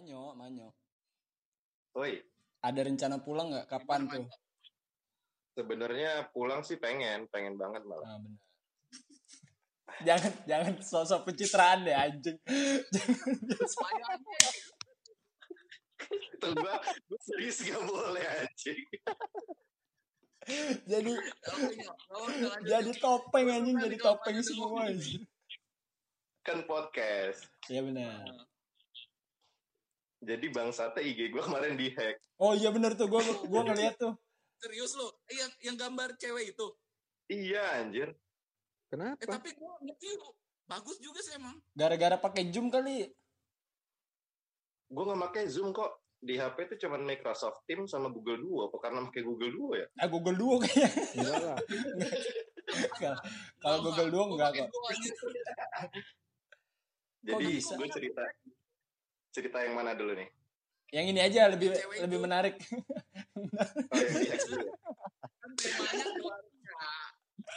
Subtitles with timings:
[0.00, 0.68] Manyo, Manyo.
[1.92, 2.16] Woi,
[2.64, 3.68] Ada rencana pulang nggak?
[3.68, 4.24] Kapan tuh?
[5.52, 8.16] sebenarnya pulang sih pengen, pengen banget malah.
[8.16, 8.40] Ah, benar.
[10.08, 12.32] jangan jangan sosok pencitraan deh anjing.
[12.48, 14.20] Jangan.
[16.08, 18.80] Itu gua, gua serius gak boleh anjing.
[20.88, 21.12] jadi
[22.64, 25.28] jadi topeng anjing jadi topeng semua anjing.
[26.40, 27.44] Kan podcast.
[27.68, 28.48] Iya benar.
[30.20, 32.20] Jadi bangsatnya IG gua kemarin dihack.
[32.36, 34.12] Oh iya benar tuh gua gua ngeliat tuh.
[34.60, 35.16] Serius lo?
[35.32, 36.66] Eh, Yang yang gambar cewek itu.
[37.32, 38.08] Iya anjir.
[38.12, 38.16] Eh
[38.92, 39.22] Kenapa?
[39.24, 40.20] tapi gua nge-view.
[40.68, 41.56] Bagus juga sih emang.
[41.72, 43.08] Gara-gara pakai Zoom kali.
[44.92, 45.88] Gua nggak pakai Zoom kok.
[46.20, 48.68] Di HP itu cuma Microsoft Teams sama Google Duo.
[48.68, 49.88] Apa karena pakai Google Duo ya?
[49.96, 50.90] Ah Google Duo kayaknya.
[51.16, 51.58] Enggak lah.
[53.64, 53.80] Kalau-.
[53.88, 54.68] Google Duo enggak kok.
[57.24, 58.20] Jadi gue cerita
[59.30, 60.28] cerita yang mana dulu nih?
[60.90, 62.24] Yang ini aja lebih Cewek lebih itu.
[62.26, 62.54] menarik.
[63.90, 64.74] Oh, yang dihack dulu ya?
[65.40, 66.72] Kan temanya keluarga.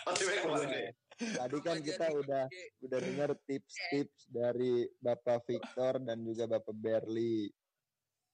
[0.04, 0.92] Oh, cewek kemarin ya?
[1.14, 2.44] Tadi kan kita udah
[2.84, 7.48] udah dengar tips-tips dari Bapak Victor dan juga Bapak Berli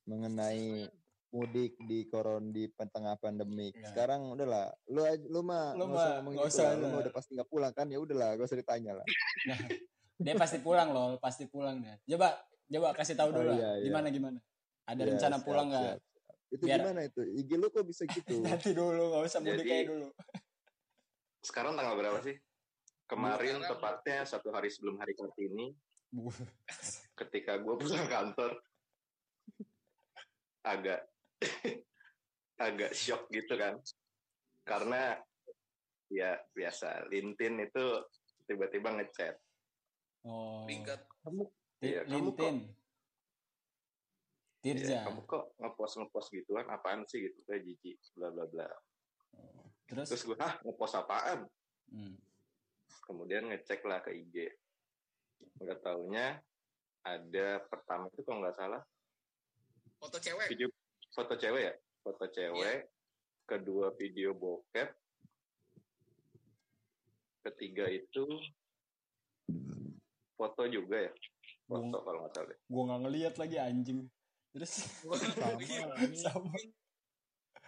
[0.03, 0.87] mengenai
[1.29, 3.77] mudik di koron di tengah pandemik.
[3.77, 3.93] Ya.
[3.93, 6.73] Sekarang udahlah, lu aja- lu mah Lu nggak mah usah ngomong nggak gitu usah lah.
[6.75, 7.87] Lu mah udah pasti nggak pulang kan?
[7.87, 9.05] Ya udahlah, gak usah ditanya lah.
[10.19, 11.95] Dia pasti pulang loh, pasti pulang dia.
[12.09, 13.73] Coba coba kasih tahu Oh, dulu iya, lah.
[13.75, 13.83] iya.
[13.83, 14.39] Gimana gimana?
[14.85, 15.93] Ada Ya, rencana siap, pulang nggak?
[16.49, 17.21] Itu Biar- gimana itu?
[17.25, 18.33] IG lu kok bisa gitu?
[18.45, 20.07] Nanti dulu, nggak usah mudik Jadi- kayak dulu.
[21.47, 22.35] Sekarang tanggal berapa sih?
[23.05, 25.73] Kemarin Sekarang- tepatnya satu hari sebelum hari Kartini,
[27.15, 28.51] ketika gue pulang kantor,
[30.61, 31.01] agak
[32.59, 33.79] agak shock gitu kan,
[34.61, 35.17] karena
[36.07, 37.85] ya biasa LinkedIn itu
[38.45, 39.35] tiba-tiba ngechat,
[40.19, 40.67] Oh.
[40.67, 40.99] Ringkat.
[40.99, 42.55] Ti- Iya, kamu Lintin.
[44.91, 48.67] "Ya, kamu kok ngepost ngepost gituan, apaan sih gitu, kayak jijik, bla bla bla.
[49.87, 51.47] Terus, Terus gue, ah ngepost apaan?
[51.89, 52.15] hmm.
[53.09, 54.53] kemudian ngecek lah ke IG
[55.57, 56.37] nggak taunya
[57.01, 58.83] ada pertama itu kalau nggak salah.
[59.97, 60.45] Foto cewek.
[60.51, 60.69] video
[61.15, 61.73] foto cewek ya?
[62.05, 62.79] Foto cewek.
[63.49, 64.93] Kedua video bokep.
[67.49, 68.27] Ketiga itu
[70.37, 71.13] foto juga ya
[71.69, 73.99] foto Gua- kalau nggak salah deh gua nggak ngeliat lagi anjing.
[74.49, 74.73] Terus
[75.61, 75.85] Iya.
[76.17, 76.49] sama.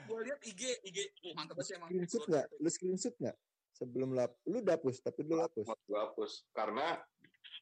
[0.01, 0.97] Gua lihat IG, IG.
[1.21, 1.89] Oh, mantap banget sih emang.
[1.89, 2.45] Screenshot nggak?
[2.57, 3.37] Lu screenshot nggak?
[3.71, 5.65] Sebelum lap, lu udah hapus, tapi lu hapus.
[5.65, 6.97] gue hapus karena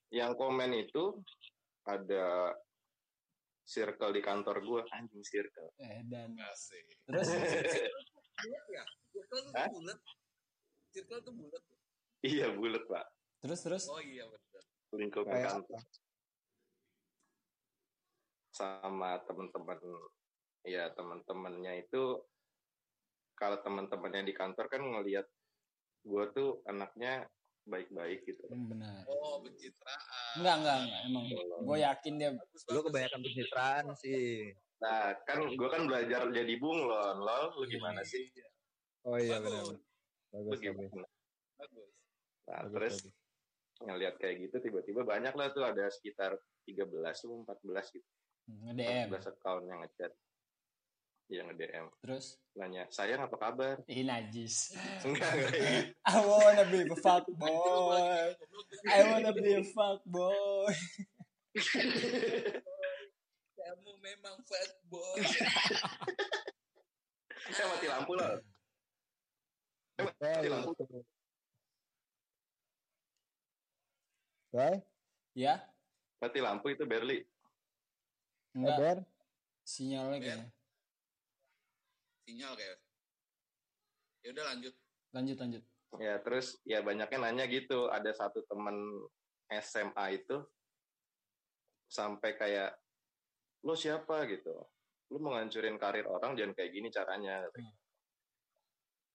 [0.09, 1.19] yang komen itu
[1.81, 2.55] ada
[3.61, 6.87] circle di kantor gue anjing circle Eh dan Asik.
[7.05, 7.27] terus
[8.39, 8.83] Bulat ya?
[9.11, 9.99] Circle tuh bulat.
[10.89, 11.63] Circle tuh bulat.
[12.21, 13.05] iya bulat pak
[13.39, 14.63] terus terus Oh iya benar.
[14.91, 15.79] lingkup kantor
[18.59, 19.79] sama teman-teman
[20.67, 22.19] ya teman-temannya itu
[23.39, 25.23] kalau teman-temannya di kantor kan ngelihat
[26.03, 27.23] gue tuh anaknya
[27.63, 29.05] baik-baik gitu Hmm, benar.
[29.05, 30.33] Oh, pencitraan.
[30.41, 31.23] Enggak enggak enggak emang.
[31.63, 32.61] Gue yakin dia bagus.
[32.67, 34.51] kebanyakan pencitraan sih.
[34.79, 38.31] nah kan gue kan belajar jadi bunglon lol lu gimana sih
[39.03, 39.51] Oh iya Bagus.
[39.51, 39.63] benar.
[40.31, 40.59] Bagus, bagus.
[40.63, 41.07] gimana
[41.59, 41.89] Bagus.
[42.47, 43.13] nah Bagus, terus bagus.
[43.83, 46.31] ngelihat kayak gitu tiba-tiba banyak lah tuh ada sekitar
[46.63, 46.87] 13
[47.19, 48.07] tuh 14 gitu
[48.49, 49.07] nge-DM.
[49.13, 50.11] 14 account yang ngechat
[51.29, 52.25] yang nge-DM Terus
[52.57, 54.73] nanya sayang apa kabar ih najis.
[55.05, 55.53] enggak gitu.
[56.09, 58.33] I wanna be a fuck boy.
[58.89, 60.73] I wanna be a fuck boy.
[63.59, 65.21] Kamu memang fat boy.
[67.49, 68.41] eh mati lampu lah eh
[69.99, 70.71] Oh, mati iya, lampu.
[74.49, 74.81] Bye.
[75.37, 75.55] Ya?
[76.19, 77.23] mati lampu itu Berli
[78.57, 78.77] Enggak.
[78.77, 78.97] Kabar?
[79.65, 80.47] Sinyalnya kayaknya.
[82.25, 82.77] Sinyal kayak.
[84.25, 84.73] Ya udah lanjut.
[85.13, 85.63] Lanjut lanjut.
[85.97, 88.77] ya terus ya banyaknya nanya gitu ada satu temen
[89.49, 90.37] SMA itu
[91.89, 92.77] sampai kayak
[93.65, 94.53] lo siapa gitu
[95.09, 97.41] lo mau ngancurin karir orang jangan kayak gini caranya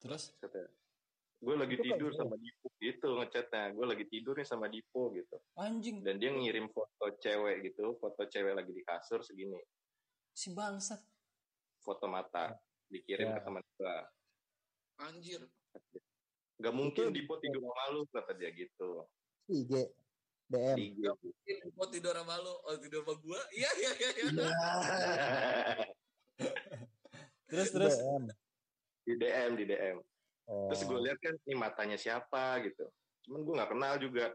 [0.03, 0.37] Terus
[1.45, 6.01] gue lagi tidur sama Dipo gitu ngechatnya gue lagi tidur nih sama Dipo gitu anjing
[6.01, 9.61] dan dia ngirim foto cewek gitu foto cewek lagi di kasur segini
[10.31, 11.01] si bangsat.
[11.81, 12.57] foto mata
[12.87, 13.37] dikirim Ya.
[13.37, 13.97] ke teman gue
[14.95, 15.43] Anjir.
[16.55, 19.03] Gak mungkin Itu- Dipo tidur sama lu kata dia gitu
[19.51, 19.73] IG.
[20.47, 20.77] DM.
[20.79, 20.99] IG
[21.75, 23.43] Mau tidur sama lu, oh tidur sama gua.
[23.51, 24.11] Iya, iya, iya.
[24.15, 24.49] iya.
[27.45, 28.25] Terus terus DM.
[29.03, 29.99] di DM di DM
[30.45, 30.69] Oh.
[30.69, 32.85] terus gue lihat kan ini matanya siapa gitu
[33.25, 34.29] cuman gue nggak kenal juga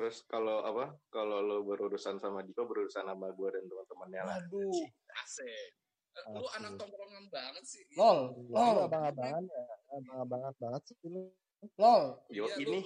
[0.00, 0.96] Terus kalau apa?
[1.12, 4.36] Kalau lo berurusan sama Diko, berurusan sama gue dan teman-temannya lah.
[4.48, 4.72] Waduh.
[5.12, 5.44] Asik.
[5.44, 6.56] Eh, Lu Asik.
[6.56, 7.84] anak tongkrongan banget sih.
[8.00, 9.62] Lol, Lu lol, abang-abangan ya,
[9.92, 11.28] abang-abangan banget sih lu.
[11.76, 12.04] lol.
[12.32, 12.80] Yo Iya, ini,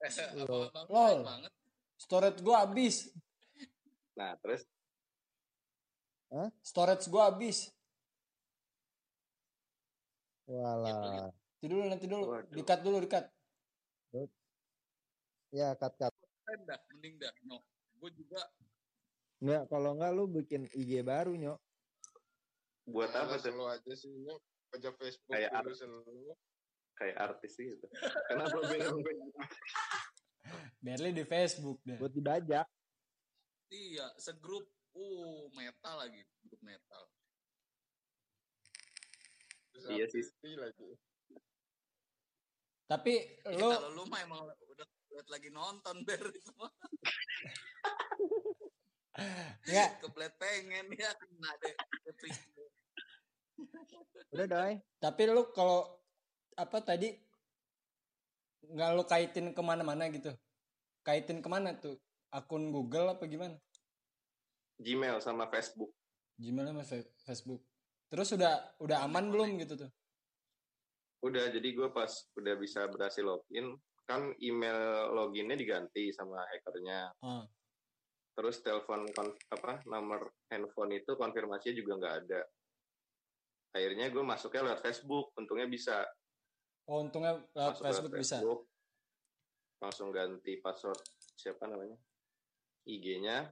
[0.00, 1.18] Eh, Abang-abang Lol.
[1.98, 3.10] Storage gua habis.
[4.14, 4.62] nah terus
[6.62, 7.74] Storage gua habis.
[10.46, 11.26] Walah.
[11.34, 12.24] Nanti dulu, nanti dulu.
[12.30, 12.54] Waduh.
[12.54, 13.26] Dikat dulu, dikat.
[15.50, 16.14] Ya, kat-kat.
[16.50, 17.30] Keren dah, mending dah.
[17.46, 17.62] No.
[17.94, 18.42] Gue juga
[19.38, 21.58] Enggak, kalau enggak lu bikin IG baru, Nyok.
[22.90, 23.54] buat apa tuh?
[23.54, 24.40] lu aja sih Nyok.
[24.68, 25.78] Pajak Facebook Kayak dulu apa?
[25.78, 26.34] selalu.
[26.98, 27.86] Kayak artis gitu.
[28.26, 29.14] Kenapa bilang gue?
[30.82, 31.94] Berli di Facebook deh.
[31.94, 32.66] Buat dibajak.
[33.70, 34.66] iya segrup
[34.98, 37.06] uh metal lagi grup metal
[39.70, 40.26] Terus Iya sih.
[40.58, 40.90] lagi.
[42.84, 43.14] Tapi
[43.46, 46.22] Ya, lu kalau lu mah emang udah lihat lagi nonton ber.
[46.38, 46.72] Itu mah
[49.66, 51.76] enggak kebelet pengen ya kena deh.
[54.30, 54.74] Udah, Doi.
[55.02, 55.84] tapi lu kalau
[56.56, 57.12] apa tadi
[58.70, 60.32] nggak lu kaitin ke mana-mana gitu?
[61.02, 61.98] Kaitin ke mana tuh?
[62.30, 63.58] Akun Google apa gimana?
[64.78, 65.90] Gmail sama Facebook.
[66.38, 66.84] Gmail sama
[67.26, 67.60] Facebook.
[68.08, 69.90] Terus udah udah aman belum gitu tuh?
[71.20, 73.76] Udah, jadi gue pas udah bisa berhasil login,
[74.10, 74.78] kan email
[75.14, 77.14] loginnya diganti sama hackernya.
[77.22, 77.46] Ah.
[78.34, 82.40] Terus telepon kon- apa nomor handphone itu konfirmasinya juga nggak ada.
[83.70, 86.02] Akhirnya gue masuknya lewat Facebook, untungnya bisa.
[86.90, 88.36] oh untungnya lewat Masuk Facebook lewat bisa
[89.80, 91.00] Langsung ganti password
[91.38, 91.94] siapa namanya?
[92.84, 93.46] IG-nya,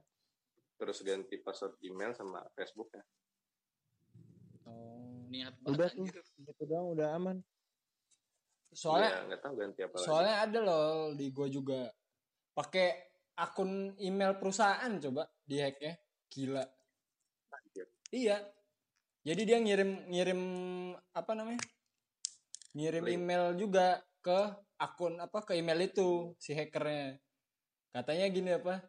[0.75, 3.01] terus ganti password email sama Facebooknya.
[4.67, 5.23] oh.
[5.31, 6.03] niat Udah banget tuh.
[6.03, 6.23] anjir.
[6.43, 7.37] Gitu doang udah aman.
[8.73, 10.05] Soalnya Ya, tahu ganti apa lagi.
[10.05, 10.87] soalnya ada loh
[11.17, 11.79] di gua juga
[12.53, 12.87] pakai
[13.39, 15.95] akun email perusahaan coba di hacknya.
[16.29, 16.63] Gila.
[17.55, 17.87] Anjir.
[18.13, 18.37] iya.
[19.25, 20.41] Jadi dia ngirim ngirim
[21.11, 21.61] apa namanya?
[22.75, 23.15] Ngirim Link.
[23.19, 24.39] email juga ke
[24.79, 27.17] akun apa ke email itu si hackernya.
[27.89, 28.83] Katanya gini apa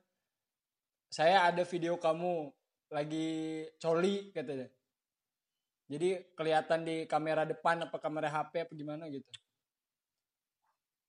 [1.11, 2.53] saya ada video kamu
[2.93, 4.69] lagi coli katanya.
[5.91, 9.27] Jadi kelihatan di kamera depan apa kamera HP apa gimana gitu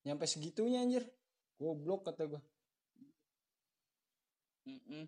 [0.02, 1.04] nyampe segitunya anjir
[1.56, 2.42] goblok kata gua
[4.62, 5.04] Mm-mm.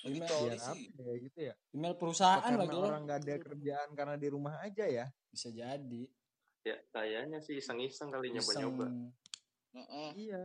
[0.00, 0.28] Lagi Email.
[0.28, 1.54] Biar apa sih ya gitu ya?
[1.70, 5.06] email perusahaan karena lagi orang nggak ada kerjaan karena di rumah aja ya?
[5.28, 6.04] bisa jadi
[6.64, 8.40] Ya, kayaknya sih iseng-iseng kali Iseng.
[8.64, 8.86] nyoba-nyoba.
[9.74, 10.10] Heeh.
[10.18, 10.44] Iya.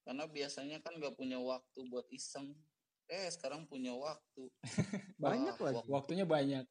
[0.00, 2.56] karena biasanya kan gak punya waktu buat iseng
[3.06, 4.48] eh sekarang punya waktu
[5.20, 5.84] Banyak Wah, lagi.
[5.86, 6.64] waktunya banyak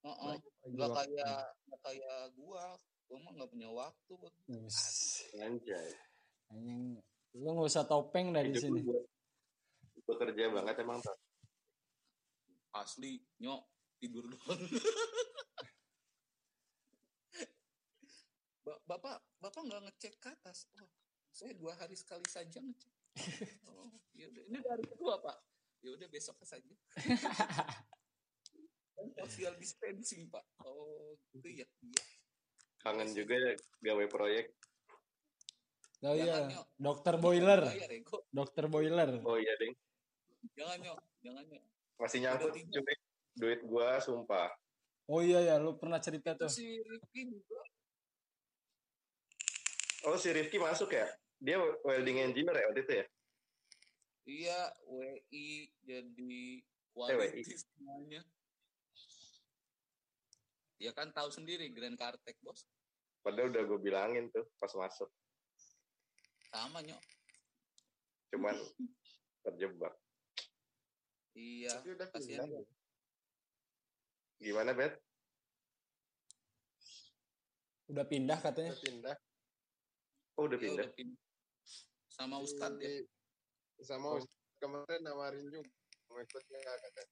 [0.00, 0.32] Heeh.
[0.32, 0.96] Lagi nggak waktu.
[1.12, 2.64] kayak nggak kayak gua
[3.10, 4.14] gua mah nggak punya waktu.
[5.42, 5.90] Anjay.
[6.54, 7.02] Anjing,
[7.34, 8.86] lu nggak usah topeng dari Hidup sini.
[8.86, 9.02] lu buat
[10.06, 11.18] bekerja banget emang tuh.
[12.70, 13.66] asli nyok
[13.98, 14.62] tidur doang.
[18.62, 20.70] Ba- bapak bapak nggak ngecek ke atas?
[20.78, 20.86] Oh
[21.34, 22.94] saya dua hari sekali saja ngecek.
[23.74, 25.34] Oh ya udah ini dari kedua pak.
[25.82, 26.70] Ya udah besok saja.
[28.94, 30.46] Kan social distancing pak.
[30.62, 32.02] Oh gitu ya iya
[32.80, 34.46] Kangen juga ya gawe proyek.
[36.00, 39.76] oh Jangan, iya dokter boiler bayar ya kok dokter boiler Oh iya, Ding.
[40.56, 41.62] jangan nyok jangan nyok
[42.00, 42.94] Masih nyangkut cuy.
[43.32, 44.48] Duit gua sumpah.
[45.06, 47.60] oh iya ya lu pernah cerita tuh si Rifki juga
[50.00, 51.04] Oh, si Rifki masuk ya?
[51.36, 53.06] Dia welding engineer ya waktu itu ya?
[54.24, 55.48] Iya, WI
[55.84, 56.40] jadi
[56.90, 57.12] WI.
[57.12, 58.24] quality semuanya.
[60.80, 62.64] Ya kan tahu sendiri Grand Kartek bos.
[63.20, 65.08] Padahal udah gue bilangin tuh pas masuk.
[66.48, 67.02] Sama nyok.
[68.30, 68.56] Cuman
[69.42, 69.94] terjebak.
[71.32, 71.76] Iya.
[71.76, 72.62] Tapi udah Kasihan pindah.
[72.64, 72.76] dia.
[74.40, 74.96] Gimana, Bet?
[77.86, 79.16] udah pindah katanya Udah pindah.
[80.38, 80.86] Oh, udah Dia pindah.
[80.86, 81.20] udah pindah.
[82.08, 83.02] Sama Ustadz ya.
[83.82, 84.16] Sama Oh.
[84.16, 85.60] Ustadz kemarin nawarin juga
[86.06, 87.02] mau ikut nggak kata.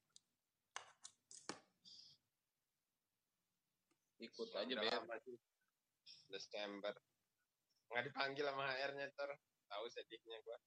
[4.19, 4.75] Ikut aja
[5.23, 5.37] sih.
[6.29, 6.95] Desember.
[7.89, 9.31] Nggak dipanggil sama HR-nya ter.
[9.69, 10.59] Tahu sedihnya gua.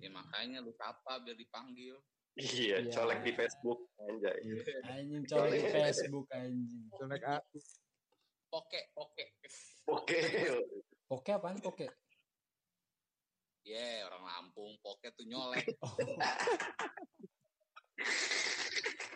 [0.00, 1.96] Ya makanya lu sapa biar dipanggil.
[2.32, 2.92] Iya, Iya.
[2.96, 3.92] colek di Facebook.
[4.00, 4.40] Anjay.
[4.88, 7.58] anjing colek di Facebook anjing Colek aku.
[8.48, 9.24] Poke, poke.
[9.88, 10.16] Oke.
[11.12, 11.86] oke apaan oke
[13.62, 15.62] Ya orang Lampung, poke tuh nyolek.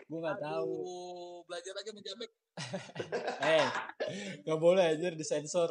[0.06, 0.74] gue nggak tahu
[1.50, 2.30] belajar aja menjamek.
[3.58, 3.66] eh
[4.46, 5.70] nggak boleh anjir disensor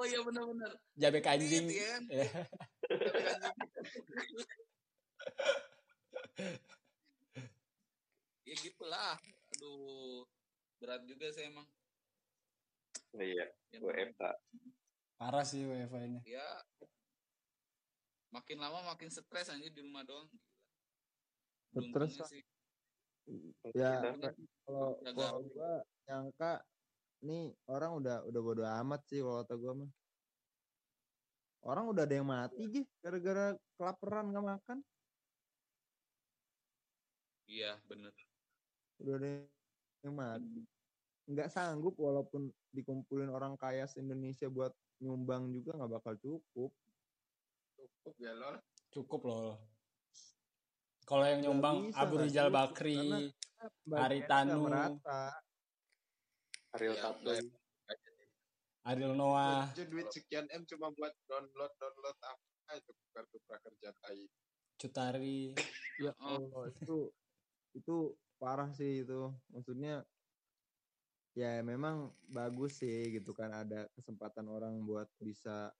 [0.00, 0.72] Oh iya benar-benar.
[0.96, 1.68] Jabek anjing.
[1.68, 2.02] Tit, ya kan?
[2.08, 2.26] Ya.
[8.50, 9.14] Ya gitulah.
[9.54, 10.26] Aduh,
[10.82, 11.68] berat juga sih emang.
[13.14, 14.22] Iya, Ya, WFH.
[15.20, 16.18] Parah sih ini.
[16.26, 16.48] ya
[18.30, 20.26] makin lama makin stres aja di rumah doang.
[21.76, 22.26] Stres lah.
[22.26, 22.42] sih.
[23.76, 24.02] Ya,
[24.66, 26.64] kalau gua nyangka
[27.20, 29.90] nih orang udah udah bodo amat sih kalau kata gua mah.
[31.60, 34.78] Orang udah ada yang mati gih gara-gara kelaparan nggak makan.
[37.44, 38.14] Iya, bener.
[39.04, 39.28] Udah ada
[40.00, 40.60] yang mati.
[41.28, 44.72] Nggak sanggup walaupun dikumpulin orang kaya se-Indonesia buat
[45.04, 46.72] nyumbang juga nggak bakal cukup.
[47.76, 48.56] Cukup ya lol.
[48.90, 49.69] Cukup loh.
[51.10, 53.34] Kalau yang nyumbang bisa, Abu Rizal Bakri,
[53.90, 54.62] Haritanu.
[56.70, 57.26] Ariel Ya, Tatum.
[57.26, 57.58] nggak-
[58.86, 64.30] Ariel Noah, duit sekian M cuma buat download download apa itu kartu prakerja tai.
[64.78, 65.50] Cutari.
[65.98, 66.38] Ya Oh.
[66.38, 67.10] Allah itu
[67.74, 67.96] itu
[68.38, 69.34] parah sih itu.
[69.50, 70.06] Maksudnya
[71.34, 75.74] ya memang bagus sih gitu kan ada kesempatan orang buat bisa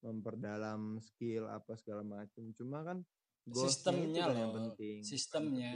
[0.00, 2.54] memperdalam skill apa segala macam.
[2.54, 3.02] Cuma kan
[3.48, 4.96] itu Sistemnya kan yang loh, penting.
[5.00, 5.72] bukan sistemnya.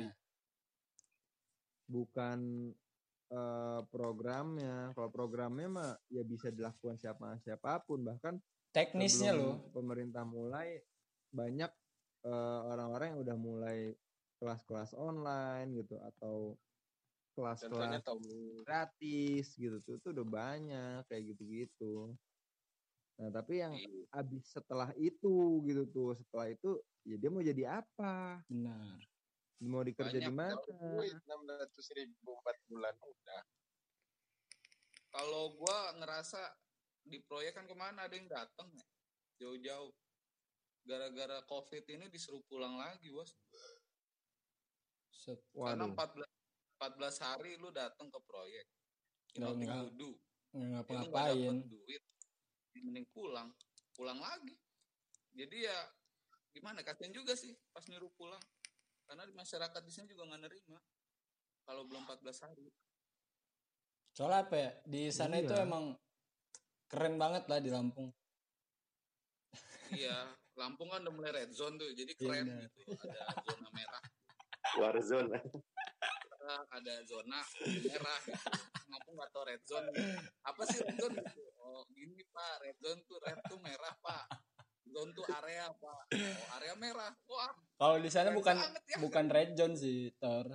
[1.85, 2.39] Bukan
[3.33, 4.77] eh, programnya.
[4.93, 8.37] Kalau programnya mah ya bisa dilakukan siapa siapa pun bahkan
[8.75, 9.71] Teknisnya loh.
[9.71, 10.83] pemerintah mulai
[11.31, 11.71] banyak
[12.27, 13.79] eh, orang-orang yang udah mulai
[14.43, 16.59] kelas-kelas online gitu atau
[17.35, 18.03] kelas-kelas
[18.63, 22.15] gratis gitu tuh itu udah banyak kayak gitu-gitu.
[23.15, 24.11] Nah tapi yang Iya.
[24.11, 28.43] abis setelah itu gitu tuh setelah itu ya dia mau jadi apa?
[28.51, 28.99] Benar.
[29.65, 30.59] Mau dikerja di mana?
[30.67, 33.43] Duit enam ratus ribu empat bulan udah.
[35.15, 36.43] Kalau gua ngerasa
[37.07, 38.87] di proyek kan ke mana ada yang datang ya,
[39.39, 39.95] jauh-jauh.
[40.85, 43.33] Gara-gara covid ini disuruh pulang lagi bos.
[45.55, 45.97] Karena Waduh.
[45.97, 46.29] 14
[46.77, 48.67] 14 hari lu datang ke proyek.
[49.39, 49.89] Ya, lu nggak
[50.53, 51.65] ngapa-ngapain.
[51.65, 52.03] duit.
[52.83, 53.53] Mending pulang.
[53.95, 54.55] Pulang lagi.
[55.35, 55.79] Jadi ya
[56.55, 58.43] gimana kasihan juga sih pas nyuruh pulang.
[59.05, 60.79] Karena di masyarakat di sini juga nggak nerima.
[61.65, 62.67] Kalau belum 14 hari.
[64.15, 64.71] Soalnya apa ya?
[64.87, 65.67] Di sana itu Iya.
[65.67, 65.95] emang
[66.87, 68.11] keren banget lah di Lampung.
[69.91, 72.81] Iya, Lampung kan udah mulai red zone tuh, jadi Iya, keren gitu.
[72.95, 74.03] Ada zona merah,
[74.79, 75.39] Warzone.
[76.71, 77.39] ada zona
[77.83, 78.39] merah gitu.
[79.15, 79.87] Nggak tau red zone.
[80.43, 81.43] Apa sih red zone gitu?
[81.57, 84.25] Oh gini pak, red zone tuh red tuh merah pak.
[84.85, 86.03] Zone tuh area pak.
[86.13, 87.13] Oh area merah.
[87.25, 88.97] Wah Kalau di sana bukan banget ya.
[89.01, 90.47] bukan red zone sih, Thor.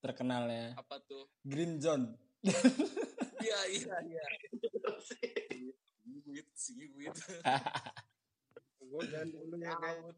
[0.00, 1.28] Terkenalnya Apa tuh?
[1.44, 2.16] green zone.
[3.36, 4.24] Iya iya iya.
[8.86, 10.16] Gue dulu ya guys.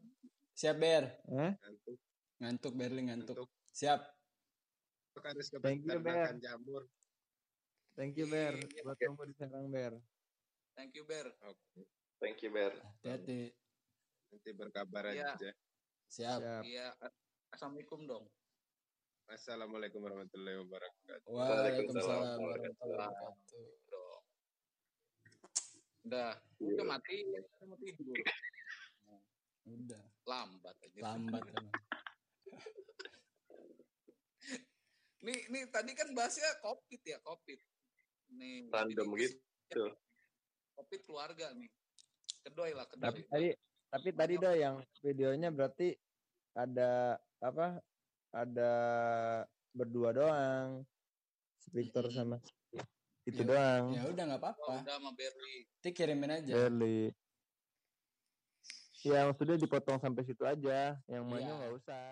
[0.53, 1.03] Siap Ber.
[1.25, 1.51] Eh?
[1.55, 1.97] Ngantuk,
[2.39, 3.35] Ngantuk Berli ngantuk.
[3.43, 3.49] ngantuk.
[3.71, 4.01] Siap.
[5.19, 6.83] Harus ke Thank you, peternakan jamur.
[7.99, 8.55] Thank you Ber.
[8.55, 8.79] Iya.
[8.87, 9.91] Buat kamu di Serang Ber.
[10.71, 11.27] Thank you Ber.
[11.43, 11.83] Oke.
[12.23, 12.71] Thank you, Ber.
[12.71, 13.51] Hati-hati.
[14.31, 15.35] Nanti berkabar Iya.
[15.35, 15.51] aja.
[16.07, 16.63] Siap.
[16.63, 16.95] Iya.
[17.51, 18.23] Assalamualaikum dong.
[19.27, 21.27] Assalamualaikum warahmatullahi wabarakatuh.
[21.27, 23.63] Waalaikumsalam warahmatullahi wabarakatuh.
[26.07, 27.27] Udah, udah mati.
[27.67, 28.15] Mau tidur.
[29.69, 30.99] Udah, Lambat aja.
[31.03, 31.67] lambat emang.
[35.19, 37.59] Nih, nih tadi kan bahasnya covid ya, covid.
[38.29, 39.83] Nih, Random gitu.
[40.75, 41.69] Covid keluarga nih.
[42.41, 43.27] Kedoi lah, Tapi kedoi.
[43.27, 43.49] tadi
[43.89, 45.97] tapi tadi dah yang videonya berarti
[46.53, 47.81] ada apa?
[48.29, 48.71] Ada
[49.71, 50.85] berdua doang.
[51.69, 52.37] Victor sama
[53.23, 53.83] itu Ya, doang.
[53.91, 54.73] Ya udah nggak Oh, apa-apa.
[54.81, 55.55] udah sama Berli.
[55.67, 56.53] Nanti kirimin aja.
[56.55, 57.13] Barely.
[58.99, 60.97] Ya maksudnya dipotong sampai situ aja.
[61.05, 62.03] Yang mainnya nggak usah.